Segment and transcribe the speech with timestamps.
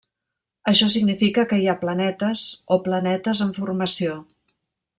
[0.71, 4.21] Això significa que hi ha planetes o planetes en formació.